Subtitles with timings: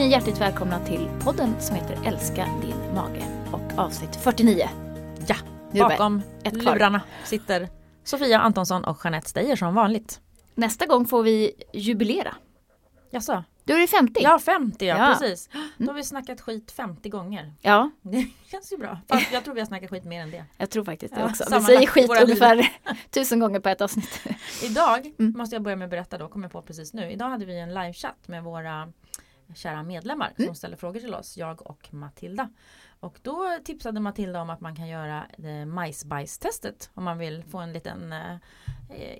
[0.00, 4.68] ni hjärtligt välkomna till podden som heter Älska din mage och avsnitt 49.
[5.26, 5.34] Ja,
[5.72, 7.68] Nu bakom ett lurarna sitter
[8.04, 10.20] Sofia Antonsson och Jeanette Steyer som vanligt.
[10.54, 12.34] Nästa gång får vi jubilera.
[13.10, 13.44] Jaså?
[13.64, 14.20] Då är det 50.
[14.22, 15.16] Ja, 50 ja, Ja.
[15.18, 15.48] precis.
[15.78, 17.52] Då har vi snackat skit 50 gånger.
[17.60, 18.98] ja, Det känns ju bra.
[19.08, 20.44] Fast jag tror vi har snackat skit mer än det.
[20.56, 21.44] jag tror faktiskt det Ja, också.
[21.54, 22.68] Vi säger skit ungefär
[23.10, 24.20] tusen gånger på ett avsnitt.
[24.62, 25.32] Idag Mm.
[25.38, 27.10] måste jag börja med att berätta då, kommer jag på precis nu.
[27.10, 28.88] Idag hade vi en livechatt med våra
[29.54, 30.46] kära medlemmar Mm.
[30.48, 32.50] som ställer frågor till oss, jag och Matilda.
[33.00, 37.58] Och då tipsade Matilda om att man kan göra eh, majsbajstestet om man vill få
[37.58, 38.36] en liten eh,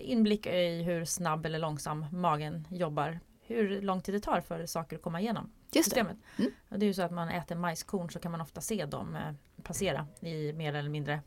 [0.00, 3.20] inblick i hur snabb eller långsam magen jobbar.
[3.46, 5.82] Hur lång tid det tar för saker att komma igenom Just det.
[5.84, 6.16] systemet.
[6.38, 6.50] Mm.
[6.68, 9.16] Och det är ju så att man äter majskorn så kan man ofta se dem
[9.16, 11.20] eh, passera i mer eller mindre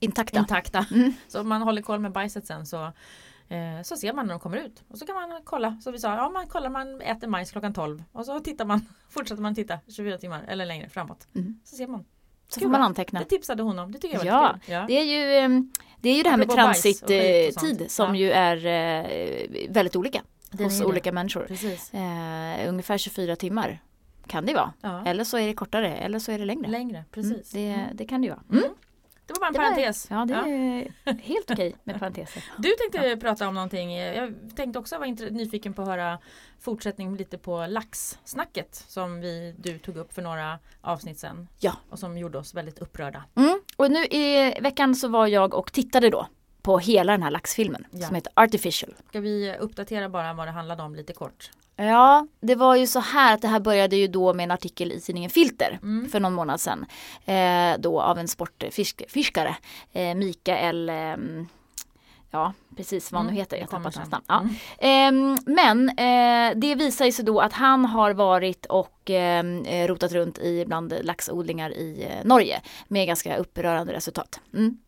[0.00, 0.38] Intakta.
[0.38, 0.86] intakta.
[0.90, 1.12] Mm.
[1.28, 2.92] Så om man håller koll med bajset sen så,
[3.84, 4.82] så ser man när de kommer ut.
[4.88, 5.76] Och så kan man kolla.
[5.84, 8.80] Så vi sa, ja man kollar man äter majs klockan 12 och så tittar man,
[9.10, 11.28] fortsätter man titta 24 timmar eller längre framåt.
[11.34, 11.60] Mm.
[11.64, 12.04] Så ser man.
[12.48, 13.18] Så får man anteckna.
[13.20, 14.74] Det tipsade hon om, det tycker jag var Ja, kul.
[14.74, 14.84] Ja.
[14.88, 17.90] Det är ju, ehm, det, är ju det här med transittid sånt.
[17.90, 18.20] som Ja.
[18.20, 20.84] ju är eh, väldigt olika Den hos det.
[20.84, 21.46] olika människor.
[21.92, 23.78] Eh, ungefär 24 timmar
[24.26, 24.72] kan det vara.
[24.80, 25.06] Ja.
[25.06, 26.68] Eller så är det kortare eller så är det längre.
[26.70, 27.54] Längre, precis.
[27.54, 27.96] Mm, det, Mm.
[27.96, 28.42] det kan det ju vara.
[28.52, 28.74] Mm.
[29.26, 30.06] Det var bara en Det var- parentes.
[30.10, 30.46] Ja, det Ja.
[31.06, 32.44] är helt okej med parenteser.
[32.58, 33.96] Du tänkte prata om någonting.
[33.96, 36.18] Jag tänkte också vara nyfiken på att höra
[36.60, 41.48] fortsättning lite på laxsnacket som vi, du tog upp för några avsnitt sedan.
[41.58, 41.72] Ja.
[41.90, 43.24] Och som gjorde oss väldigt upprörda.
[43.36, 43.60] Mm.
[43.76, 46.26] Och nu i veckan så var jag och tittade då
[46.62, 48.06] på hela den här laxfilmen Ja.
[48.06, 48.94] som heter Artificial.
[49.08, 51.50] Ska vi uppdatera bara vad det handlade om lite kort?
[51.76, 54.92] Ja, det var ju så här att det här började ju då med en artikel
[54.92, 56.08] i tidningen Filter Mm.
[56.08, 56.86] för någon månad sedan.
[57.24, 59.56] Eh, då av en sportfiskare,
[59.92, 61.48] eh, Mikael, ehm,
[62.30, 64.24] ja precis vad han nu Mm, heter, det jag tappade hans namn.
[64.28, 64.44] Ja.
[64.88, 69.88] Ehm, men eh, det visar ju sig då att han har varit och ehm, eh,
[69.88, 74.40] rotat runt i bland laxodlingar i eh, Norge med ganska upprörande resultat.
[74.54, 74.78] Mm.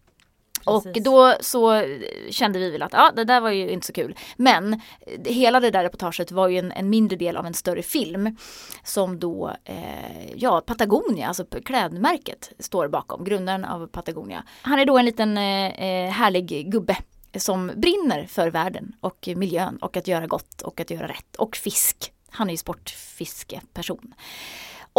[0.65, 1.05] Och Precis.
[1.05, 4.17] då så eh, kände vi väl att ja, det där var ju inte så kul.
[4.37, 4.79] Men eh,
[5.25, 8.37] hela det där reportaget var ju en, en mindre del av en större film
[8.85, 14.45] som då, eh, ja, Patagonia, alltså klädmärket, står bakom, grundaren av Patagonia.
[14.63, 16.97] Han är då en liten eh, eh, härlig gubbe
[17.37, 21.57] som brinner för världen och miljön och att göra gott och att göra rätt och
[21.57, 22.13] fisk.
[22.31, 24.15] Han är ju sportfiskeperson.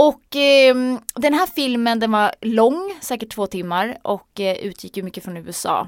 [0.08, 0.76] Och eh,
[1.16, 5.38] den här filmen den var lång, säkert två timmar och eh, utgick ju mycket från
[5.38, 5.88] USA.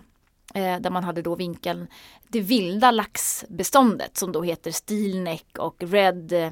[0.53, 1.87] Eh, där man hade då vinkeln
[2.27, 6.51] det vilda laxbeståndet som då heter steelneck och red eh,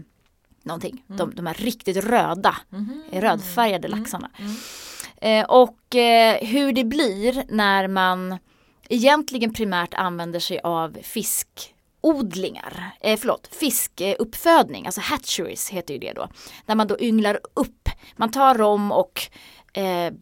[0.63, 1.03] någonting.
[1.07, 3.03] De, de här riktigt röda, Mhm.
[3.11, 3.99] rödfärgade Mm.
[3.99, 4.31] laxarna.
[4.39, 4.55] Mm.
[5.21, 8.37] Eh, och eh, hur det blir när man
[8.89, 10.97] egentligen primärt använder sig av
[12.01, 16.27] fiskodlingar, eh, förlåt, fiskuppfödning, alltså hatcheries heter ju det då.
[16.65, 19.21] Där man då ynglar upp, man tar rom och
[19.73, 20.13] eh,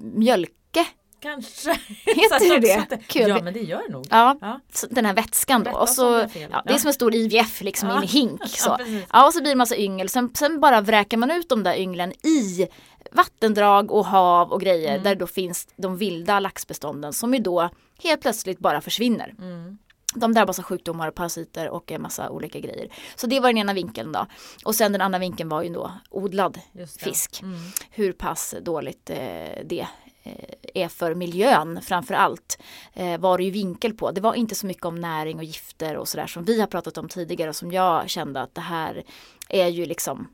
[0.00, 0.86] mjölke,
[1.20, 1.72] Kanske.
[2.06, 2.96] heter det det?
[3.06, 3.28] Kul.
[3.28, 4.06] Ja men det gör det nog.
[4.10, 4.60] Ja, Ja.
[4.90, 5.70] den här vätskan då.
[5.70, 7.94] Och så, ja, det är som en stor IVF liksom Ja.
[7.94, 8.40] i en hink.
[8.48, 8.78] Så.
[9.12, 10.08] Ja, och så blir det massa yngel.
[10.08, 12.68] Sen, sen bara vräker man ut de där ynglen i
[13.12, 15.02] vattendrag och hav och grejer Mm.
[15.02, 17.70] där då finns de vilda laxbestånden som ju då
[18.02, 19.34] helt plötsligt bara försvinner.
[19.38, 19.78] Mm.
[20.14, 22.88] De drabbas av sjukdomar och parasiter och en massa olika grejer.
[23.16, 24.26] Så det var den ena vinkeln då.
[24.64, 26.60] Och sen den andra vinkeln var ju då odlad
[26.98, 27.42] fisk.
[27.42, 27.60] Mm.
[27.90, 29.16] Hur pass dåligt eh,
[29.64, 29.86] det
[30.22, 32.58] eh, är för miljön framför allt.
[32.92, 34.10] Eh, var det ju vinkel på.
[34.10, 36.98] Det var inte så mycket om näring och gifter och sådär som vi har pratat
[36.98, 39.04] om tidigare och som jag kände att det här
[39.48, 40.28] är ju liksom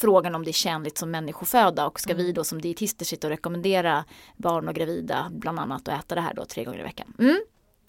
[0.00, 3.30] frågan om det är tjänligt som människoföda och ska vi då som dietister sitta och
[3.30, 4.04] rekommendera
[4.36, 7.14] barn och gravida bland annat att äta det här då tre gånger i veckan.
[7.18, 7.40] Mm.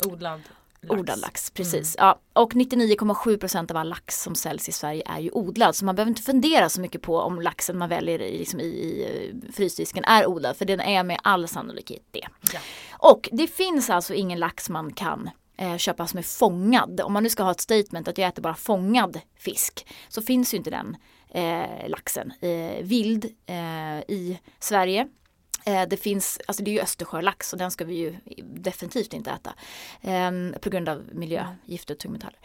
[0.06, 0.42] Odlad.
[0.90, 1.96] Odlad lax, precis.
[1.98, 2.20] Ja.
[2.34, 5.76] Och 99,7% av all lax som säljs i Sverige är ju odlad.
[5.76, 8.64] Så man behöver inte fundera så mycket på om laxen man väljer i, liksom i,
[8.64, 10.58] i eh, frysdisken är odlad.
[10.58, 12.28] För den är med all sannolikhet det.
[12.54, 12.60] Ja.
[12.92, 17.02] Och det finns alltså ingen lax man kan eh, köpa som är fångad.
[17.02, 19.88] Om man nu ska ha ett statement att jag äter bara fångad fisk.
[20.10, 20.98] Så finns ju inte den
[21.30, 25.08] eh, laxen eh, vild eh, i Sverige.
[25.66, 29.32] Eh, Det finns, alltså det är ju Östersjölax och den ska vi ju definitivt inte
[29.32, 29.54] äta.
[30.02, 32.40] ehm, på grund av miljögifter och tungmetaller.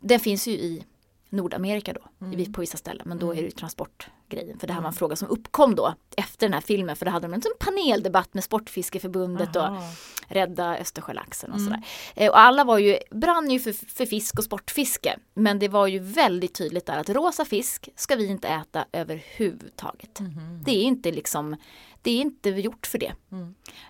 [0.00, 0.84] Den finns ju i
[1.30, 3.02] Nordamerika då, i- på vissa ställen.
[3.08, 4.58] Men då är det ju transportgrejen.
[4.58, 6.96] För det här var en fråga som uppkom då efter den här filmen.
[6.96, 9.82] För då hade de en paneldebatt med Sportfiskeförbundet och Aha.
[10.28, 11.82] rädda Östersjölaxen och sådär.
[12.16, 15.18] Eh, Och alla var ju, brann ju för, för fisk och sportfiske.
[15.34, 20.18] Men det var ju väldigt tydligt där att rosa fisk ska vi inte äta överhuvudtaget.
[20.64, 21.56] Det är inte liksom,
[22.02, 23.12] det är inte gjort för det.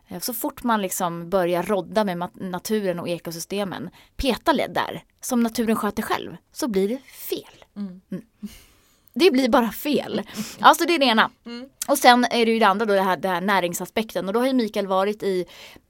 [0.08, 5.42] Eh, Så fort man liksom börjar rodda med naturen och ekosystemen, peta led där, som
[5.42, 7.64] naturen sköter själv, så blir det fel.
[7.76, 8.00] Mm.
[8.10, 8.24] Mm.
[9.14, 10.22] Det blir bara fel.
[10.60, 11.30] Alltså det är det ena.
[11.46, 11.68] Mm.
[11.88, 14.26] Och sen är det ju det andra då, det här, det här näringsaspekten.
[14.28, 15.46] Och då har ju Mikael varit i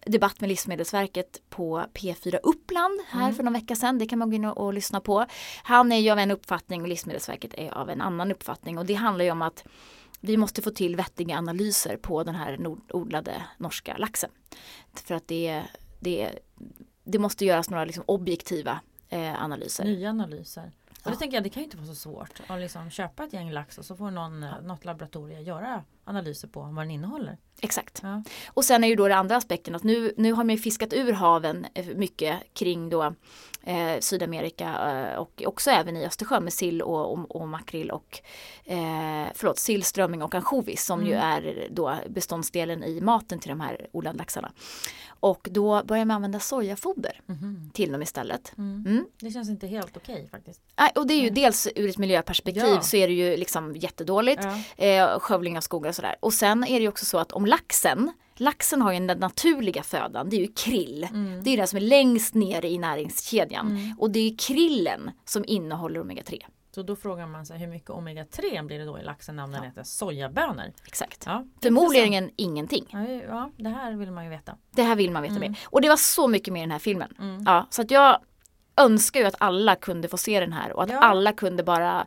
[0.06, 3.34] debatt med Livsmedelsverket på P4 Uppland här Mm.
[3.34, 3.98] för någon vecka sedan.
[3.98, 5.26] Det kan man gå in och, och lyssna på.
[5.62, 8.78] Han är ju av en uppfattning och Livsmedelsverket är av en annan uppfattning.
[8.78, 9.64] Och det handlar ju om att
[10.20, 14.30] vi måste få till vettiga analyser på den här nordodlade norska laxen.
[14.94, 15.62] För att det,
[16.00, 16.38] det,
[17.04, 19.84] det måste göras några liksom objektiva eh, analyser.
[19.84, 20.72] Nya analyser.
[20.88, 21.10] Och Ja.
[21.10, 23.50] det tänker jag, det kan ju inte vara så svårt att liksom köpa ett gäng
[23.52, 27.38] lax och så får någon, eh, något laboratorium göra analyser på vad den innehåller.
[27.60, 28.00] Exakt.
[28.02, 28.22] Ja.
[28.48, 30.92] Och sen är ju då det andra aspekten att nu, nu har man ju fiskat
[30.92, 33.02] ur haven eh, mycket kring då
[33.64, 38.20] eh, Sydamerika eh, och också även i Östersjön med sill och, och, och makrill och
[38.64, 41.24] eh, förlåt, sill, strömming och ansjovis som ju Mm.
[41.26, 44.52] är då beståndsdelen i maten till de här odlade laxarna.
[45.20, 47.70] Och då börjar man använda sojafoder Mhm.
[47.74, 48.52] till dem istället.
[48.58, 48.84] Mm.
[48.86, 49.06] Mm.
[49.20, 50.60] Det känns inte helt okej faktiskt.
[50.78, 51.34] Nej, Och det är ju Mm.
[51.34, 52.80] dels ur ett miljöperspektiv Ja.
[52.80, 54.42] så är det ju liksom jättedåligt.
[54.76, 54.84] Ja.
[54.86, 56.16] eh, skövling av skogar sådär.
[56.20, 59.82] Och sen är det ju också så att om laxen, laxen har ju den naturliga
[59.82, 61.08] födan, det är ju krill.
[61.10, 61.42] Mm.
[61.42, 63.66] Det är den som är längst ner i näringskedjan.
[63.68, 63.96] Mm.
[63.98, 66.42] Och det är krillen som innehåller omega-3.
[66.74, 69.62] Så då frågar man sig hur mycket omega-3 blir det då i laxen när den
[69.62, 70.64] heter sojabönor?
[70.86, 71.22] Exakt.
[71.26, 72.86] Ja, Förmodligen ingenting.
[72.92, 74.56] Ja, ja, det här vill man ju veta.
[74.74, 75.50] Det här vill man veta Mm.
[75.52, 75.58] mer.
[75.66, 77.14] Och det var så mycket med i den här filmen.
[77.18, 77.42] Mm.
[77.46, 78.18] Ja, så att jag
[78.76, 80.98] önskar ju att alla kunde få se den här och att Ja.
[81.00, 82.06] alla kunde bara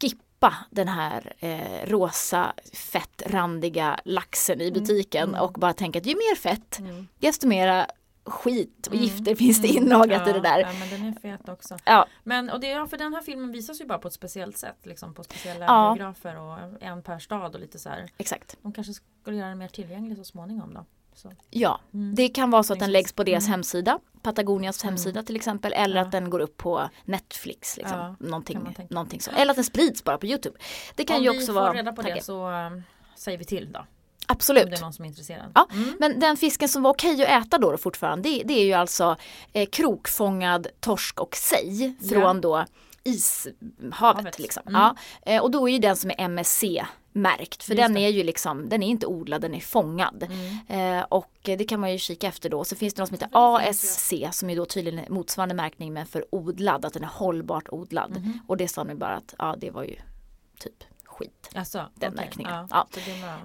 [0.00, 0.24] skippa
[0.70, 5.40] den här eh, rosa fettrandiga laxen i butiken mm.
[5.40, 7.08] och bara tänka att ju mer fett Mm.
[7.18, 7.86] desto mera
[8.24, 9.04] skit och Mm.
[9.04, 9.82] gifter finns det Mm.
[9.82, 10.58] inlagat i Ja, det där.
[10.60, 11.76] Ja, men den är fet också.
[11.84, 14.56] Ja, Men och det, ja, för den här filmen visas ju bara på ett speciellt
[14.58, 14.76] sätt.
[14.82, 15.94] Liksom på speciella Ja.
[15.94, 18.08] biografer och en per stad och lite så här.
[18.18, 18.56] exakt.
[18.62, 18.92] De kanske
[19.22, 20.84] skulle göra den mer tillgänglig så småningom då.
[21.22, 21.32] Så.
[21.50, 22.14] Ja, Mm.
[22.14, 23.50] det kan vara så att den läggs på deras Mm.
[23.50, 24.92] hemsida, Patagonias Mm.
[24.94, 26.02] hemsida till exempel, eller Ja.
[26.02, 27.76] att den går upp på Netflix.
[27.76, 27.98] Liksom.
[27.98, 29.30] Ja, någonting, någonting så.
[29.30, 30.58] Eller att den sprids bara på Youtube.
[30.94, 32.16] Det kan Om ju vi också får vara reda på tanken.
[32.18, 32.82] det så um,
[33.16, 33.78] säger vi till då.
[33.78, 33.86] Om
[34.36, 34.70] Absolut.
[34.70, 35.52] det är någon som är intresserad.
[35.54, 35.96] Ja, Mm.
[36.00, 38.72] Men den fisken som var okej att äta då, då fortfarande, det, det är ju
[38.72, 39.16] alltså
[39.52, 42.64] eh, krokfångad torsk och sej från då
[43.04, 43.54] ishavet.
[43.92, 44.38] Havet.
[44.38, 44.62] Liksom.
[44.66, 44.80] Mm.
[44.80, 44.96] Ja,
[45.32, 46.14] eh, och då är ju den som är
[47.12, 50.26] MSC-märkt, för Just den är ju liksom, den är inte odlad, den är fångad.
[50.68, 50.98] Mm.
[50.98, 52.64] Eh, och det kan man ju kika efter då.
[52.64, 56.24] Så finns det något som heter ASC som är då tydligen motsvarande märkning men för
[56.30, 58.10] odlad, att den är hållbart odlad.
[58.10, 58.38] Mhm.
[58.46, 59.96] Och det sa de bara att ja, det var ju
[60.58, 61.50] typ skit.
[61.54, 62.24] Alltså, Den okej.
[62.24, 62.52] märkningen.
[62.52, 62.66] Ja.
[62.70, 62.88] Ja.
[62.90, 63.36] Så det.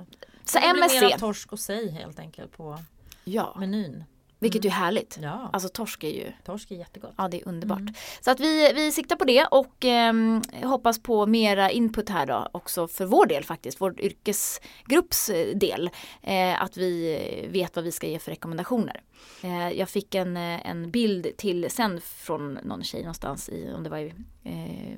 [0.45, 2.79] Så det blir MSC, mera torsk och sej helt enkelt på
[3.23, 4.03] ja, menyn.
[4.39, 5.19] Vilket ju är härligt.
[5.21, 7.13] Ja, Alltså torsk är ju torsk är jättegott.
[7.17, 7.79] Ja det är underbart.
[7.79, 7.93] Mm.
[8.21, 12.49] Så att vi, vi siktar på det och ehm, hoppas på mera input här då
[12.51, 15.89] också för vår del faktiskt, vår yrkesgrupps eh, del.
[16.21, 17.17] Eh, att vi
[17.49, 19.01] vet vad vi ska ge för rekommendationer.
[19.43, 23.83] Eh, jag fick en, eh, en bild till sen från någon tjej någonstans i, om
[23.83, 23.97] det var
[24.43, 24.97] eh, i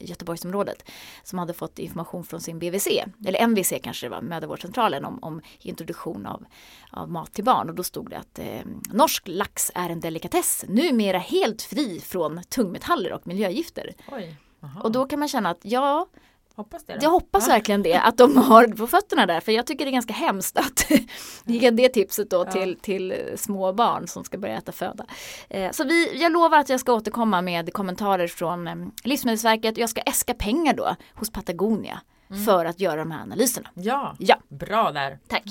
[0.00, 0.90] Göteborgsområdet
[1.22, 2.88] som hade fått information från sin BVC,
[3.26, 6.44] eller MVC kanske det var, mödravårdscentralen om, om introduktion av,
[6.90, 8.60] av mat till barn och då stod det att eh,
[8.92, 13.94] norsk lax är en delikatess, numera helt fri från tungmetaller och miljögifter.
[14.12, 14.36] Oj.
[14.82, 16.06] Och då kan man känna att ja,
[16.56, 16.98] Hoppas det då.
[17.02, 17.54] jag hoppas Ja.
[17.54, 20.56] verkligen det, att de har på fötterna där, för jag tycker det är ganska hemskt
[20.58, 20.90] att
[21.44, 22.52] ge det tipset då Ja.
[22.52, 25.04] till, till eh, små barn som ska börja äta föda.
[25.50, 28.74] Eh, Så vi, jag lovar att jag ska återkomma med kommentarer från eh,
[29.04, 32.44] Livsmedelsverket jag ska äska pengar då hos Patagonia Mm.
[32.44, 33.68] för att göra de här analyserna.
[33.74, 35.18] Ja, Ja, bra där.
[35.28, 35.42] tack.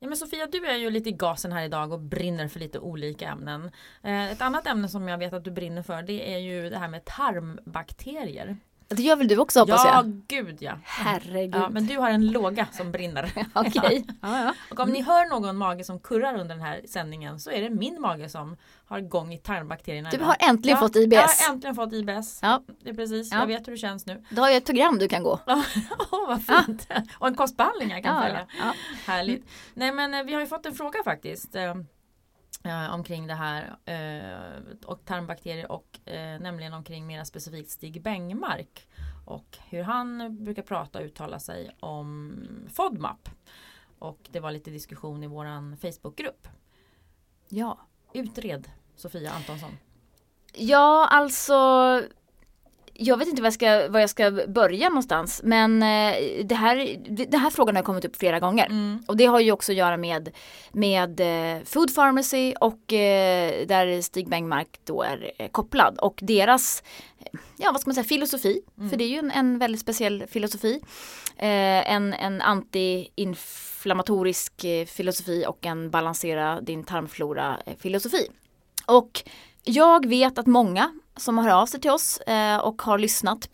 [0.00, 2.78] Ja men Sofia, du är ju lite i gasen här idag och brinner för lite
[2.78, 3.70] olika ämnen.
[4.02, 6.88] Ett annat ämne som jag vet att du brinner för det är ju det här
[6.88, 8.56] med tarmbakterier.
[8.90, 10.22] Det gör väl du också hoppas ja, jag?
[10.28, 10.72] gud ja.
[10.84, 11.54] Herregud.
[11.54, 13.32] Ja, men du har en låga som brinner.
[13.54, 14.04] Okej.
[14.22, 14.54] Ja, ja.
[14.70, 17.70] Och om ni hör någon mage som kurrar under den här sändningen så är det
[17.70, 20.10] min mage som har igång i tarmbakterierna.
[20.10, 21.14] Du har äntligen fått IBS.
[21.14, 22.38] Jag har äntligen fått IBS.
[22.42, 22.62] Ja.
[22.82, 23.38] Det är precis, Ja.
[23.38, 24.24] jag vet hur det känns nu.
[24.30, 25.40] Då har jag ett program du kan gå.
[26.10, 26.88] Åh vad fint!
[27.18, 28.46] Och en kostbehandling jag kan Ja, följa.
[28.58, 28.74] ja.
[29.06, 29.44] Härligt.
[29.74, 31.54] Nej men eh, vi har ju fått en fråga faktiskt.
[32.64, 38.88] Eh, omkring det här eh, och tarmbakterier och eh, nämligen omkring mera specifikt Stig Bengmark
[39.26, 42.34] och hur han brukar prata och uttala sig om
[42.74, 43.28] FODMAP.
[43.98, 46.48] Och det var lite diskussion i våran Facebookgrupp.
[47.48, 47.78] ja.
[48.12, 49.78] Utred Sofia Antonsson.
[50.54, 51.54] Ja, alltså
[53.00, 56.14] jag vet inte var jag ska, var jag ska börja någonstans men eh,
[56.44, 56.96] det här,
[57.28, 58.66] den här frågan har kommit upp flera gånger.
[58.66, 59.02] Mm.
[59.06, 60.30] Och det har ju också att göra med,
[60.72, 66.82] med eh, Food Pharmacy och eh, där Stig Bengmark då är kopplad och deras
[67.56, 68.62] ja vad ska man säga, filosofi.
[68.78, 68.90] Mm.
[68.90, 70.80] För det är ju en, en väldigt speciell filosofi.
[71.36, 78.28] Eh, en, en anti-inflammatorisk filosofi och en balansera din tarmflora filosofi.
[78.86, 79.22] Och
[79.68, 83.48] jag vet att många som hör av sig till oss eh, och har lyssnat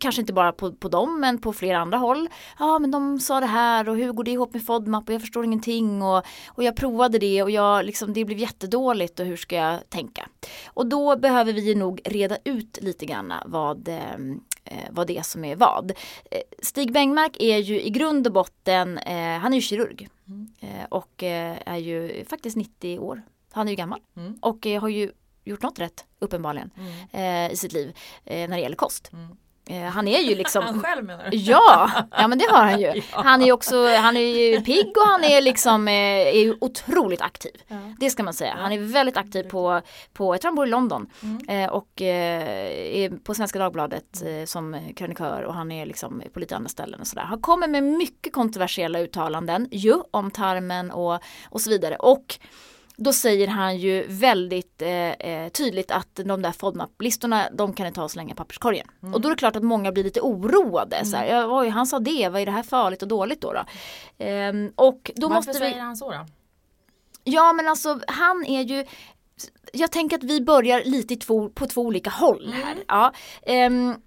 [0.00, 2.28] kanske inte bara på, på dem men på flera andra håll.
[2.58, 5.20] Ja men de sa det här och hur går det ihop med FODMAP och jag
[5.20, 9.36] förstår ingenting och, och jag provade det och jag, liksom, det blev jättedåligt och hur
[9.36, 10.28] ska jag tänka?
[10.66, 15.22] Och då behöver vi nog reda ut lite grann vad ehm, eh, vad det är
[15.22, 15.92] som är vad.
[16.30, 20.48] Eh, Stig Bengmark är ju i grund och botten, eh, han är ju kirurg mm.
[20.60, 23.22] eh, och eh, är ju faktiskt 90 år.
[23.52, 24.38] Han är ju gammal mm.
[24.40, 25.10] och eh, har ju
[25.50, 26.70] gjort något rätt uppenbarligen
[27.12, 27.52] mm.
[27.52, 29.12] i sitt liv när det gäller kost.
[29.12, 29.36] Mm.
[29.70, 31.36] Eh, han är ju liksom Han själv menar du?
[31.36, 33.02] Ja, ja men det har han ju.
[33.10, 37.20] Han är också, han är ju pigg och han är liksom eh, är ju otroligt
[37.20, 37.52] aktiv.
[37.68, 37.76] Ja.
[38.00, 38.56] Det ska man säga.
[38.58, 39.80] Han är väldigt aktiv på,
[40.12, 41.40] på jag tror han bor i London mm.
[41.48, 46.68] Eh, och är på Svenska Dagbladet som krönikör och han är liksom på lite andra
[46.68, 47.22] ställen och sådär.
[47.22, 51.96] Han kommer med mycket kontroversiella uttalanden ju om tarmen och, och så vidare.
[51.96, 52.38] Och
[53.02, 57.92] då säger han ju väldigt eh, eh, tydligt att de där FODMAP-listorna de kan ni
[57.92, 58.86] ta och slänga papperskorgen.
[59.02, 59.14] Mm.
[59.14, 60.96] Och då är det klart att många blir lite oroade.
[60.96, 61.06] Mm.
[61.06, 61.50] Så här, mm.
[61.52, 63.52] Oj, han sa det, vad är det här farligt och dåligt då?
[63.52, 63.64] då?
[64.18, 65.80] Ehm, och då Varför måste säger vi...
[65.80, 66.26] han så då?
[67.24, 68.84] Ja men alltså han är ju
[69.72, 72.72] jag tänker att vi börjar lite två, på två olika håll här.
[72.72, 72.84] Mm.
[72.88, 73.12] Ja,
[73.66, 74.02] um,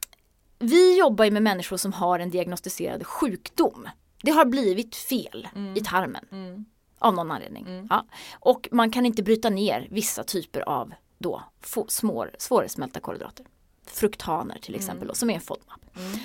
[0.60, 3.90] vi jobbar ju med människor som har en diagnostiserad sjukdom.
[4.24, 5.78] Det har blivit fel mm.
[5.78, 6.26] i tarmen.
[6.32, 6.66] Mm.
[7.04, 7.66] Av någon anledning.
[7.68, 7.88] Mm.
[7.90, 8.06] Ja.
[8.40, 11.44] Och man kan inte bryta ner vissa typer av då
[11.88, 13.46] små, svårsmälta kolhydrater.
[13.86, 15.08] Fruktaner till exempel mm.
[15.08, 15.82] då, som är en FODMAP.
[15.96, 16.20] Mm.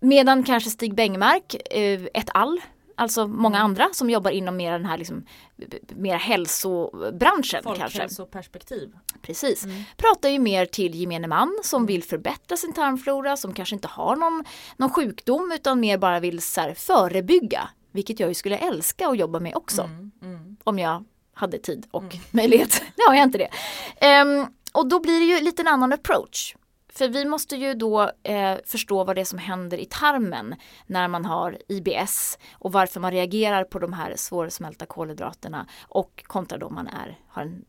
[0.00, 2.60] Medan kanske Stig Bengmark, eh, ett all,
[2.94, 3.64] alltså många mm.
[3.64, 5.26] andra som jobbar inom mer den här liksom,
[5.88, 7.62] mer hälsobranschen.
[7.62, 8.92] Folkhälsoperspektiv.
[9.22, 9.64] Precis.
[9.64, 9.82] Mm.
[9.96, 11.86] Pratar ju mer till gemene man som mm.
[11.86, 14.44] vill förbättra sin tarmflora, som kanske inte har någon,
[14.76, 19.18] någon sjukdom utan mer bara vill så här, förebygga vilket jag ju skulle älska att
[19.18, 19.82] jobba med också.
[19.82, 20.56] Mm, mm.
[20.64, 21.04] Om jag
[21.34, 22.18] hade tid och mm.
[22.30, 22.82] möjlighet.
[22.96, 23.50] Nu har jag inte det.
[24.22, 26.54] Um, och då blir det ju lite en annan approach.
[26.98, 30.54] För vi måste ju då eh, förstå vad det är som händer i tarmen
[30.86, 36.58] när man har IBS och varför man reagerar på de här svårsmälta kolhydraterna och kontra
[36.58, 37.64] då man är, har en,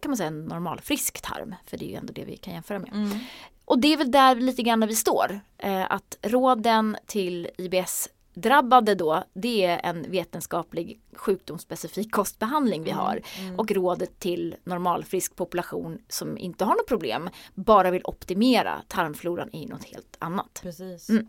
[0.00, 1.54] kan man säga, en normal frisk tarm.
[1.66, 2.92] För det är ju ändå det vi kan jämföra med.
[2.92, 3.18] Mm.
[3.64, 5.40] Och det är väl där lite grann vi står.
[5.58, 13.04] Eh, att råden till IBS drabbade då, det är en vetenskaplig sjukdomsspecifik kostbehandling vi mm,
[13.04, 13.20] har.
[13.38, 13.58] Mm.
[13.58, 19.66] Och rådet till normalfrisk population som inte har något problem, bara vill optimera tarmfloran är
[19.66, 20.60] något helt annat.
[20.62, 21.08] Precis.
[21.08, 21.28] Mm.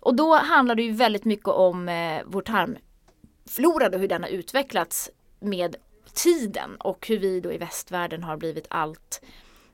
[0.00, 4.30] Och då handlar det ju väldigt mycket om eh, vår tarmflora och hur den har
[4.30, 5.76] utvecklats med
[6.14, 9.22] tiden och hur vi då i västvärlden har blivit allt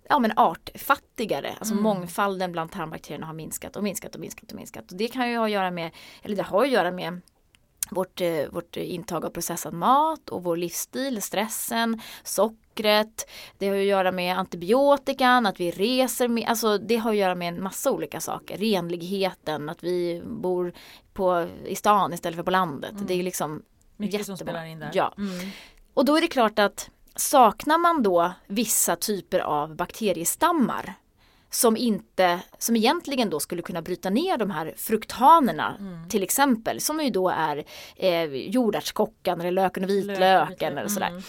[0.09, 1.55] ja, men artfattigare.
[1.59, 1.83] Alltså mm.
[1.83, 4.93] mångfalden bland tarmbakterierna har minskat och minskat och minskat och minskat.
[4.93, 5.91] Och det kan ju ha att göra med,
[6.23, 7.21] eller det har att göra med
[7.91, 13.31] vårt, eh, vårt intag av processad mat och vår livsstil, stressen, sockret.
[13.59, 17.35] Det har att göra med antibiotikan, att vi reser med, alltså det har att göra
[17.35, 18.57] med en massa olika saker.
[18.57, 20.73] Renligheten, att vi bor
[21.13, 22.93] på, i stan istället för på landet.
[22.93, 23.07] Mm.
[23.07, 23.63] Det är liksom
[23.97, 24.91] Mycket som spelar in där.
[24.95, 25.15] Ja.
[25.19, 25.51] Mm.
[25.95, 30.95] Och då är det klart att saknar man då vissa typer av bakteriestammar
[31.51, 36.09] som inte, som egentligen då skulle kunna bryta ner de här fruktanerna mm.
[36.09, 37.65] till exempel som ju då är
[37.97, 41.09] eh, jordärtskockan eller löken och vitlöken eller sådär.
[41.09, 41.23] Mm.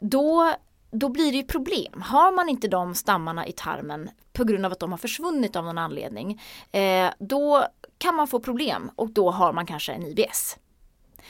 [0.00, 0.52] Då,
[0.90, 2.02] då blir det ju problem.
[2.02, 5.64] Har man inte de stammarna i tarmen på grund av att de har försvunnit av
[5.64, 7.66] någon anledning eh, då
[7.98, 10.56] kan man få problem och då har man kanske en IBS.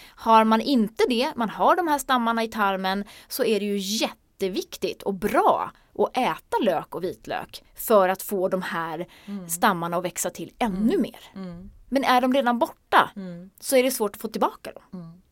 [0.08, 3.78] Har man inte det, man har de här stammarna i tarmen, så är det ju
[3.78, 9.48] jätteviktigt och bra att äta lök och vitlök för att få de här mm.
[9.48, 11.02] stammarna att växa till ännu mm.
[11.02, 11.20] mer.
[11.34, 11.70] Mm.
[11.88, 13.50] Men är de redan borta mm.
[13.60, 14.82] så är det svårt att få tillbaka dem.
[14.92, 15.22] Mm.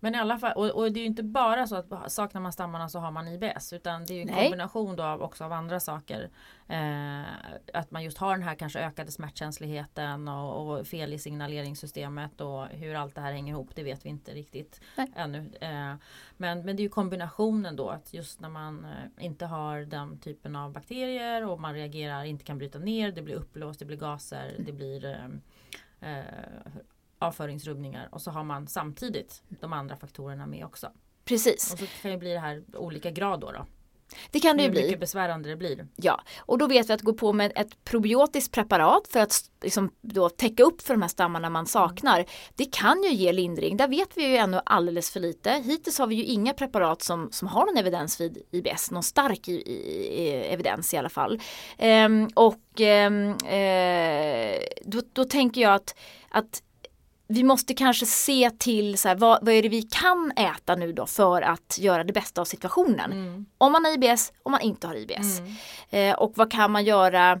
[0.00, 2.52] Men i alla fall, och, och, det är ju inte bara så att saknar man
[2.52, 4.44] stammarna så har man IBS utan det är ju en Nej.
[4.44, 6.30] kombination då av, också av andra saker.
[6.68, 7.22] Eh,
[7.76, 12.66] att man just har den här kanske ökade smärtkänsligheten och, och, fel i signaleringssystemet och
[12.66, 15.12] hur allt det här hänger ihop det vet vi inte riktigt Nej.
[15.16, 15.38] ännu.
[15.60, 15.94] Eh,
[16.36, 20.18] men, men det är ju kombinationen då att just när man eh, inte har den
[20.18, 23.96] typen av bakterier och man reagerar, inte kan bryta ner, det blir upplåst, det blir
[23.96, 24.64] gaser, mm.
[24.64, 25.30] det blir
[26.00, 26.18] eh,
[27.18, 30.92] avföringsrubbningar och så har man samtidigt de andra faktorerna med också.
[31.24, 31.72] Precis.
[31.72, 33.52] Och så kan det bli det här olika grad då.
[33.52, 33.66] då.
[34.30, 34.82] Det kan det ju bli.
[34.82, 35.86] Mycket besvärande det blir.
[35.96, 39.90] Ja, och då vet vi att gå på med ett probiotiskt preparat för att liksom
[40.00, 42.24] då täcka upp för de här stammarna man saknar.
[42.54, 45.50] Det kan ju ge lindring, där vet vi ju ännu alldeles för lite.
[45.50, 49.48] Hittills har vi ju inga preparat som, som har någon evidens vid IBS, någon stark
[49.48, 51.40] i, i, evidens i alla fall.
[51.78, 55.94] Ehm, och ehm, eh, då, då tänker jag att,
[56.28, 56.62] att
[57.28, 60.92] vi måste kanske se till så här, vad, vad är det vi kan äta nu
[60.92, 63.12] då för att göra det bästa av situationen.
[63.12, 63.46] Mm.
[63.58, 65.38] Om man har IBS, om man inte har IBS.
[65.38, 65.54] Mm.
[65.90, 67.40] Eh, och vad kan man göra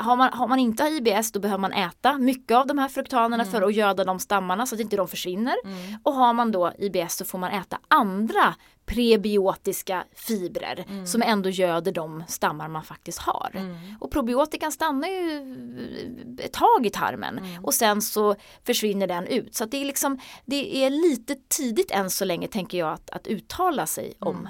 [0.00, 3.42] har man, har man inte IBS då behöver man äta mycket av de här fruktanerna
[3.42, 3.52] Mm.
[3.52, 5.54] för att göda de stammarna så att inte de försvinner.
[5.64, 5.98] Mm.
[6.02, 8.54] Och har man då IBS så får man äta andra
[8.86, 11.06] prebiotiska fibrer Mm.
[11.06, 13.50] som ändå göder de stammar man faktiskt har.
[13.54, 13.76] Mm.
[14.00, 17.64] Och probiotikan stannar ju ett tag i tarmen Mm.
[17.64, 18.34] och sen så
[18.66, 19.54] försvinner den ut.
[19.54, 23.26] Så det är liksom det är lite tidigt än så länge tänker jag att, att
[23.26, 24.48] uttala sig om Mm.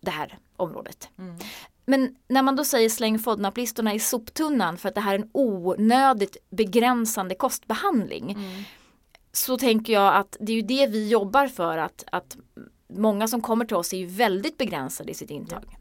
[0.00, 1.08] det här området.
[1.88, 5.30] Men när man då säger släng FODMAP-listorna i soptunnan för att det här är en
[5.32, 8.62] onödigt begränsande kostbehandling Mm.
[9.32, 12.36] så tänker jag att det är ju det vi jobbar för att, att
[12.88, 15.76] många som kommer till oss är ju väldigt begränsade i sitt intag.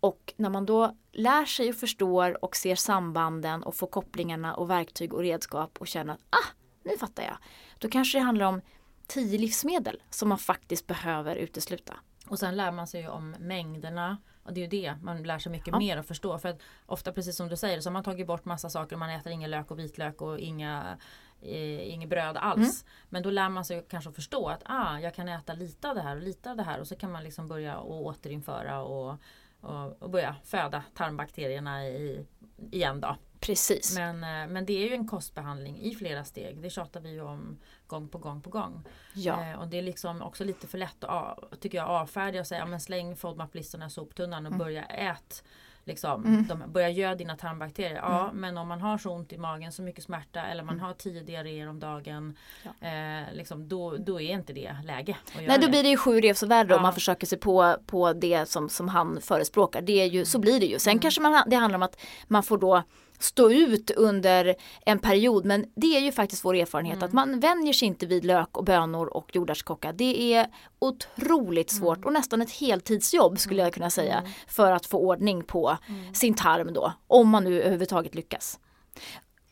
[0.00, 4.70] Och när man då lär sig och förstår och ser sambanden och får kopplingarna och
[4.70, 6.48] verktyg och redskap och känner att ah,
[6.84, 7.36] nu fattar jag.
[7.78, 8.60] Då kanske det handlar om
[9.06, 11.94] tio livsmedel som man faktiskt behöver utesluta.
[12.28, 15.52] Och sen lär man sig om mängderna och det är ju det man lär sig
[15.52, 15.78] mycket Ja.
[15.78, 16.38] mer och förstå.
[16.38, 18.96] För att ofta precis som du säger så har man tagit bort massa saker.
[18.96, 20.98] Man äter ingen lök och vitlök och inga,
[21.40, 22.82] eh, inget bröd alls.
[22.82, 22.92] Mm.
[23.08, 25.94] Men då lär man sig kanske att förstå att ah, jag kan äta lite av
[25.94, 26.80] det här och lite av det här.
[26.80, 29.18] Och så kan man liksom börja och återinföra och,
[29.60, 32.26] och, och börja föda tarmbakterierna i,
[32.70, 33.16] igen då.
[33.42, 33.94] Precis.
[33.94, 36.62] Men, eh, men det är ju en kostbehandling i flera steg.
[36.62, 38.84] Det tjatar vi om gång på gång på gång.
[39.14, 39.44] Ja.
[39.50, 42.60] Eh, och det är liksom också lite för lätt att tycker jag avfärda och säga
[42.60, 44.58] ja, men släng FODMAP-listorna i soptunnan och Mm.
[44.58, 45.44] börja ät.
[45.84, 46.46] Liksom, Mm.
[46.46, 47.94] de, börja göra dina tarmbakterier.
[47.96, 48.36] Ja Mm.
[48.40, 50.86] men om man har så ont i magen, så mycket smärta eller man Mm.
[50.86, 52.36] har tio diarréer om dagen.
[52.62, 52.88] Ja.
[52.88, 56.46] Eh, liksom, då, då är inte det läge Nej då blir det ju sju resor
[56.46, 56.82] värre om Ja.
[56.82, 59.82] man försöker sig på, på det som, som han förespråkar.
[59.82, 60.78] Det är ju, så blir det ju.
[60.78, 61.00] Sen Mm.
[61.00, 62.82] kanske man, det handlar om att man får då
[63.18, 64.54] stå ut under
[64.86, 67.06] en period men det är ju faktiskt vår erfarenhet Mm.
[67.06, 69.92] att man vänjer sig inte vid lök och bönor och jordärtskocka.
[69.92, 70.46] Det är
[70.78, 74.30] otroligt svårt och nästan ett heltidsjobb skulle jag kunna säga Mm.
[74.46, 76.14] för att få ordning på Mm.
[76.14, 78.58] sin tarm då om man nu överhuvudtaget lyckas.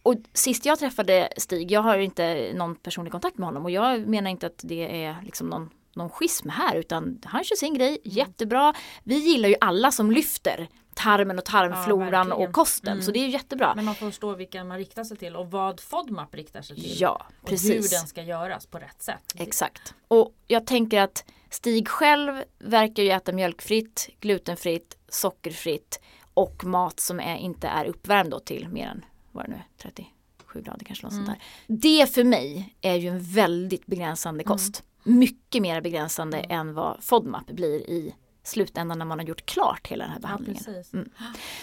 [0.02, 4.08] Och sist jag träffade Stig, jag har inte någon personlig kontakt med honom och jag
[4.08, 7.98] menar inte att det är liksom någon, någon schism här utan han kör sin grej
[8.04, 8.74] jättebra.
[9.04, 12.48] Vi gillar ju alla som lyfter tarmen och tarmfloran verkligen.
[12.48, 13.02] och kosten Mm.
[13.04, 13.72] så det är ju jättebra.
[13.76, 17.00] Men man får förstå vilka man riktar sig till och vad FODMAP riktar sig till.
[17.00, 17.90] Ja, och hur precis.
[17.90, 19.34] den ska göras på rätt sätt.
[19.34, 19.94] Exakt.
[20.08, 26.00] Och jag tänker att Stig själv verkar ju äta mjölkfritt, glutenfritt, sockerfritt
[26.34, 30.62] och mat som är, inte är uppvärmd då till mer än, vad det nu, 37
[30.62, 31.38] grader kanske något sånt Mm.
[31.66, 31.76] där.
[31.76, 34.82] Det för mig är ju en väldigt begränsande kost.
[35.02, 36.50] Mycket mer begränsande Mm.
[36.68, 40.22] än vad FODMAP blir i slutändan när man har gjort klart hela den här Ja,
[40.28, 40.64] behandlingen.
[40.64, 40.92] precis.
[40.92, 41.10] Mm.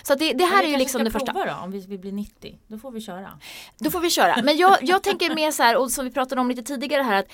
[0.03, 1.33] Så det, det här vi är ju liksom det första.
[1.33, 2.59] prova då om vi vill bli 90.
[2.67, 3.39] Då får vi köra.
[3.79, 4.41] Då får vi köra.
[4.43, 7.13] Men jag, jag tänker mer så här, och som vi pratade om lite tidigare här,
[7.19, 7.27] att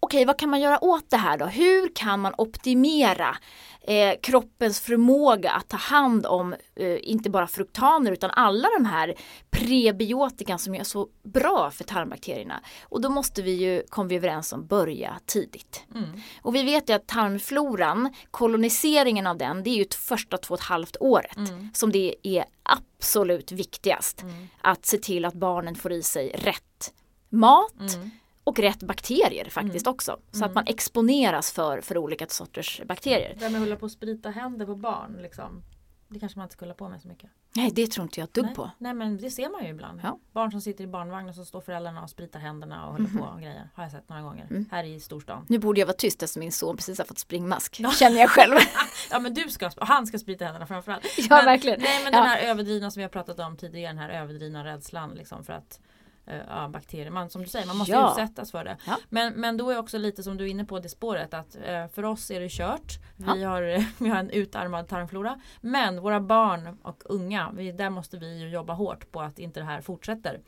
[0.00, 1.46] okej vad kan man göra åt det här då?
[1.46, 3.36] Hur kan man optimera
[3.84, 9.14] eh, kroppens förmåga att ta hand om eh, inte bara fruktaner utan alla de här
[9.50, 12.60] prebiotikan som är så bra för tarmbakterierna.
[12.82, 15.84] Och då måste vi ju, kom vi överens om, börja tidigt.
[15.94, 16.08] Mm.
[16.42, 20.60] Och vi vet ju att tarmfloran, koloniseringen av den, det är ju första två och
[20.60, 21.68] ett halvt året Mm.
[21.74, 24.48] som det är absolut viktigast Mm.
[24.60, 26.92] att se till att barnen får i sig rätt
[27.28, 28.10] mat Mm.
[28.44, 30.18] Och rätt bakterier faktiskt också.
[30.32, 30.54] Så att Mm.
[30.54, 33.34] man exponeras för, för olika sorters bakterier.
[33.38, 35.18] Det med att hålla på och sprita händer på barn.
[35.22, 35.62] Liksom.
[36.08, 37.30] Det kanske man inte ska hålla på med så mycket.
[37.56, 38.54] Nej, det tror inte jag ett dugg Nej.
[38.54, 38.70] på.
[38.78, 40.00] Nej men det ser man ju ibland.
[40.04, 40.18] Ja.
[40.32, 43.18] Barn som sitter i barnvagn och så står föräldrarna och spritar händerna och håller Mhm.
[43.18, 43.68] på och grejer.
[43.74, 44.46] Har jag sett några gånger.
[44.50, 44.66] Mm.
[44.70, 45.46] Här i storstan.
[45.48, 47.80] Nu borde jag vara tyst eftersom min son precis har fått springmask.
[47.98, 48.54] Känner jag själv.
[49.10, 51.04] Ja men du ska, och han ska sprita händerna framförallt.
[51.18, 51.80] ja, Men- verkligen.
[51.80, 52.18] Nej men Ja.
[52.20, 53.88] den här överdrivna som vi har pratat om tidigare.
[53.92, 55.80] Den här överdrivna rädslan liksom för att
[56.26, 58.10] eh, ja, bakterier, man, som du säger, man måste Ja.
[58.10, 58.76] utsättas för det.
[58.86, 58.98] Ja.
[59.08, 61.86] Men, men då är också lite som du är inne på det spåret att eh,
[61.88, 62.98] för oss är det kört.
[63.16, 63.34] Ja.
[63.34, 63.62] Vi, har,
[64.04, 65.40] vi har en utarmad tarmflora.
[65.60, 69.66] Men våra barn och unga, vi, där måste vi jobba hårt på att inte det
[69.66, 70.40] här fortsätter.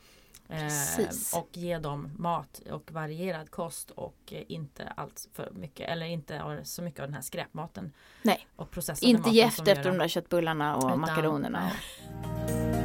[0.49, 6.05] Eh, och ge dem mat och varierad kost och eh, inte allt för mycket eller
[6.05, 7.93] inte så mycket av den här skräpmaten.
[8.21, 8.47] Nej.
[8.55, 11.71] Och Inte ge efter de där köttbullarna och Utan- makaronerna.
[12.13, 12.84] nej.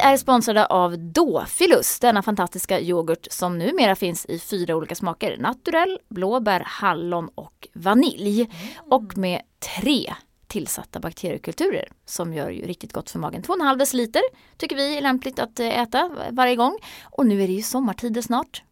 [0.00, 5.36] Vi är sponsrade av Dåfilus, denna fantastiska yoghurt som numera finns i fyra olika smaker.
[5.38, 8.40] Naturell, blåbär, hallon och vanilj.
[8.40, 8.92] Mm.
[8.92, 9.42] Och med
[9.76, 10.14] tre
[10.46, 13.42] tillsatta bakteriekulturer som gör ju riktigt gott för magen.
[13.42, 14.22] 2,5 deciliter
[14.56, 16.78] tycker vi är lämpligt att eh, äta varje gång.
[17.02, 18.62] Och nu är det ju sommartider snart.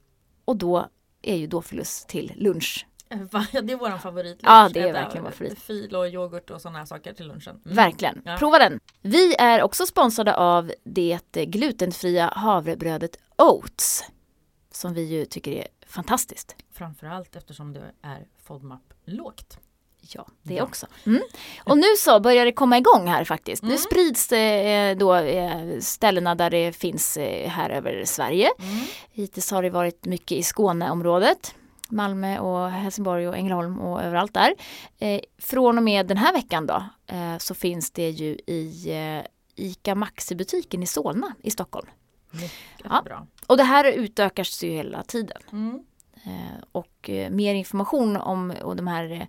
[0.44, 0.88] Och då
[1.22, 2.86] är ju Dåfilus till lunch.
[3.62, 4.38] Det är våran favorit.
[4.42, 5.58] Ja, det är Äta verkligen vår favorit.
[5.58, 7.60] Fil och yoghurt och sådana saker till lunchen.
[7.64, 7.76] Mm.
[7.76, 8.22] Verkligen.
[8.24, 8.36] Ja.
[8.38, 8.80] Prova den.
[9.02, 14.04] Vi är också sponsrade av det glutenfria havrebrödet Oats.
[14.72, 16.56] Som vi ju tycker är fantastiskt.
[16.72, 19.58] Framförallt eftersom det är FODMAP lågt.
[20.00, 20.62] Ja, det Ja.
[20.62, 20.86] också.
[21.06, 21.22] Mm.
[21.64, 23.62] Och nu så börjar det komma igång här faktiskt.
[23.62, 23.78] Nu Mm.
[23.78, 28.50] sprids det eh, då eh, ställena där det finns eh, här över Sverige.
[28.58, 28.84] Mm.
[29.12, 31.54] Hittills har det varit mycket i Skåneområdet.
[31.90, 34.54] Malmö och Helsingborg och Ängelholm och överallt där.
[34.98, 39.26] Eh, från och med den här veckan då eh, så finns det ju i eh,
[39.56, 41.86] ICA Maxi-butiken i Solna i Stockholm.
[42.30, 42.52] Mycket
[42.84, 43.02] Ja.
[43.04, 43.26] bra.
[43.46, 45.38] Och det här utökas ju hela tiden.
[45.52, 45.80] Mm.
[46.28, 49.22] Eh, Och eh, mer information om och de här eh,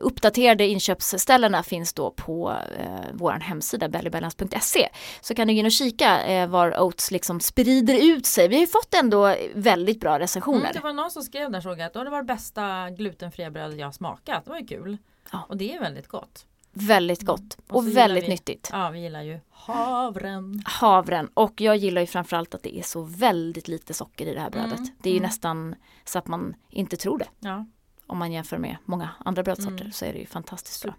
[0.00, 4.88] uppdaterade inköpsställena finns då på eh, vår hemsida bellybellans.se.
[5.20, 8.48] Så kan du gå in och kika eh, var Oats liksom sprider ut sig.
[8.48, 10.60] Vi har ju fått ändå väldigt bra recensioner.
[10.60, 12.90] Mm, det var någon som skrev där såg jag att "Åh, det var det bästa
[12.90, 14.44] glutenfria brödet jag smakat.
[14.44, 14.98] Det var ju kul.
[15.32, 15.46] Ja.
[15.48, 16.46] Och det är väldigt gott.
[16.72, 18.68] Väldigt gott Och och, väldigt vi- nyttigt.
[18.72, 20.62] Ja, vi gillar ju havren.
[20.64, 24.40] Havren och jag gillar ju framförallt att det är så väldigt lite socker i det
[24.40, 24.78] här brödet.
[24.78, 25.26] Mm, Det är ju mm.
[25.28, 27.28] nästan så att man inte tror det.
[27.40, 27.66] Ja,
[28.06, 29.92] Om man jämför med många andra brödsorter Mm.
[29.92, 30.94] så är det ju fantastiskt bra.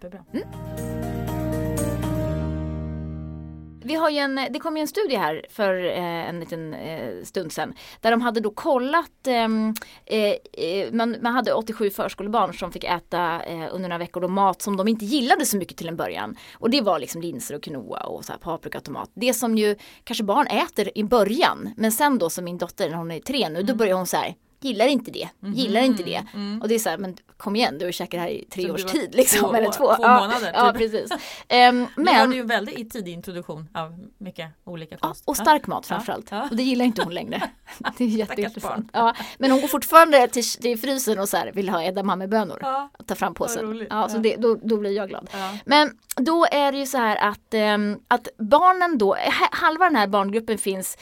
[3.84, 7.24] Vi har ju en, det kom ju en studie här för eh, en liten eh,
[7.24, 7.74] stund sedan.
[8.00, 9.74] Där de hade då kollat, ehm,
[10.06, 14.76] eh, man, man hade 87 förskolebarn som fick äta under några veckor då mat som
[14.76, 16.36] de inte gillade så mycket till en början.
[16.54, 19.10] Och det var liksom linser och quinoa och så här paprika och tomat.
[19.14, 21.70] Det som ju kanske barn äter i början.
[21.76, 24.16] Men sen då som min dotter när hon är tre nu, då börjar hon så
[24.16, 26.24] här Gillar inte det, gillar inte det.
[26.34, 26.62] Mm.
[26.62, 28.66] Och det är så här, men kom igen du har käkat det här i tre
[28.66, 29.40] Så års tid liksom.
[29.40, 30.78] två eller två, två ja, månader, Ja, typ.
[30.78, 31.10] precis.
[31.48, 35.22] Ehm, Men du hade ju en väldigt tidig introduktion av mycket olika Ja, kost.
[35.26, 36.26] och stark mat framförallt.
[36.30, 36.48] Ja.
[36.50, 37.42] Och det gillar inte hon längre.
[37.98, 38.90] Det är jätteintressant.
[38.92, 42.58] Ja, men hon går fortfarande till, till frysen och så här, vill ha edamamebönor.
[42.60, 42.90] Ja.
[43.06, 43.86] Ta fram påsen.
[43.90, 44.20] Ja, så Ja.
[44.20, 45.28] det, då, då blir jag glad.
[45.32, 45.58] Ja.
[45.64, 49.96] Men då är det ju så här att, ehm, att barnen då, ha- halva den
[49.96, 50.98] här barngruppen finns,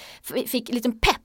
[0.46, 1.16] fick en liten pepp.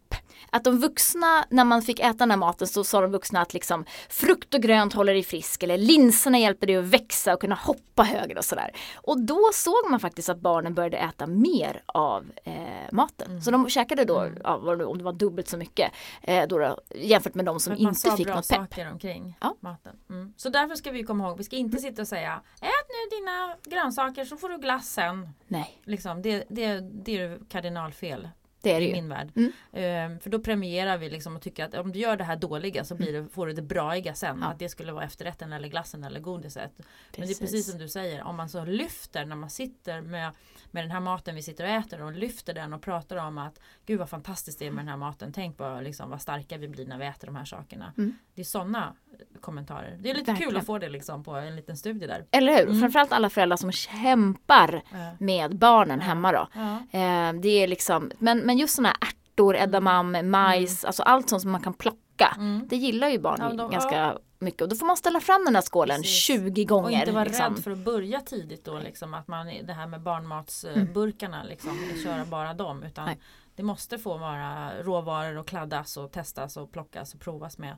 [0.58, 3.54] Att de vuxna, när man fick äta den här maten så sa de vuxna att
[3.54, 7.56] liksom frukt och grönt håller dig frisk eller linserna hjälper dig att växa och kunna
[7.56, 8.72] hoppa högre och sådär.
[8.96, 12.54] Och då såg man faktiskt att barnen började äta mer av eh,
[12.92, 13.42] maten.
[13.42, 15.92] Så de käkade då, ja, det nu- om det var dubbelt så mycket
[16.22, 18.46] eh, då, då, jämfört med de som man inte fick något pepp.
[18.46, 19.56] saker omkring Ja.
[19.60, 19.96] maten.
[20.10, 20.34] Mm.
[20.38, 23.56] Så därför ska vi komma ihåg, vi ska inte sitta och säga Ät nu dina
[23.64, 25.30] grönsaker så får du glass sen.
[25.48, 28.30] Nej, Liksom, det, det, det är kardinalfel
[28.62, 28.94] det är det i ju.
[28.94, 29.32] min värld.
[29.36, 29.52] Mm.
[29.74, 32.84] Ehm, för då premierar vi liksom och tycker att om du gör det här dåliga
[32.84, 34.40] så blir det, får du det braiga sen.
[34.42, 34.48] Ja.
[34.48, 36.72] Att det skulle vara efterrätten eller glassen eller godiset.
[37.18, 40.32] Men det är precis som du säger, om man så lyfter när man sitter med,
[40.72, 43.60] med den här maten vi sitter och äter och lyfter den och pratar om att
[43.86, 45.34] Gud vad fantastiskt det är med den här maten.
[45.34, 47.94] Tänk på liksom, vad starka vi blir när vi äter de här sakerna.
[47.98, 48.18] Mm.
[48.38, 48.94] Det är sådana
[49.42, 49.98] kommentarer.
[50.00, 50.58] Det är lite kul Verkligen.
[50.58, 52.26] att få det liksom på en liten studie där.
[52.32, 52.64] Eller hur?
[52.68, 52.80] Mm.
[52.80, 55.12] Framförallt alla föräldrar som kämpar Ja.
[55.20, 56.48] med barnen hemma då.
[56.54, 56.72] Ja.
[57.00, 61.42] Eh, det är liksom, men, men just sådana här ärtor, edamame, majs, alltså allt sånt
[61.42, 62.34] som man kan plocka.
[62.38, 62.68] Mm.
[62.68, 65.56] Det gillar ju barn Ja, de- ganska mycket och då får man ställa fram den
[65.56, 66.24] här skålen Precis.
[66.24, 66.86] 20 gånger.
[66.86, 67.54] Och inte vara liksom.
[67.56, 71.72] rädd för att börja tidigt då liksom att man det här med barnmatsburkarna liksom
[72.04, 73.20] köra bara dem utan Nej.
[73.56, 77.78] det måste få vara råvaror och kladdas och testas och plockas och provas med.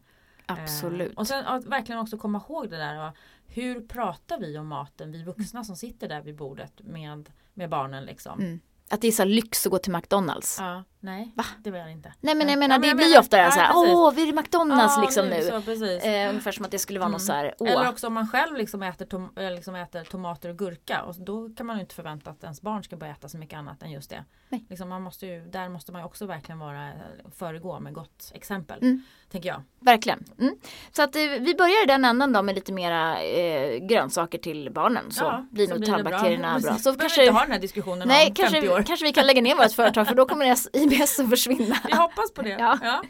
[0.49, 1.11] Absolut.
[1.11, 3.11] Eh, och sen att verkligen också komma ihåg det där
[3.47, 8.05] hur pratar vi om maten vi vuxna som sitter där vid bordet med, med barnen
[8.05, 8.39] liksom.
[8.39, 8.59] Mm.
[8.89, 10.57] Att det är så lyx att gå till McDonalds.
[10.59, 11.45] Ja, nej, Va?
[11.63, 12.13] det vill jag inte.
[12.21, 13.67] Nej men Ja, jag menar men det jag blir menar- ofta det här så här,
[13.67, 15.41] ja, åh vi är i McDonalds Ja, liksom nu.
[15.41, 16.03] Så, precis.
[16.03, 17.27] Eh, ungefär som att det skulle vara något Mm.
[17.27, 17.71] så här, åh.
[17.71, 21.15] Eller också om man själv liksom äter, tom, eh, liksom äter tomater och gurka och
[21.19, 23.83] då kan man ju inte förvänta att ens barn ska börja äta så mycket annat
[23.83, 24.23] än just det.
[24.49, 24.65] Nej.
[24.69, 26.93] Liksom man måste ju, där måste man ju också verkligen vara eh,
[27.35, 28.79] föregå med gott exempel.
[28.81, 29.03] Mm.
[29.31, 29.61] Tänker jag.
[29.79, 30.23] Verkligen.
[30.39, 30.55] Mm.
[30.91, 34.69] Så att eh, vi börjar i den änden då med lite mera eh, grönsaker till
[34.71, 36.69] barnen så Ja, blir nog blir det tarmbakterierna bra.
[36.69, 36.83] Precis.
[36.83, 38.83] Så kanske, inte ha den här diskussionen nej, om 50 kanske, år.
[38.83, 41.77] kanske vi kan lägga ner vårt företag för då kommer deras IBS att försvinna.
[41.87, 42.49] Vi hoppas på det.
[42.49, 42.79] Ja.
[42.81, 43.03] Ja.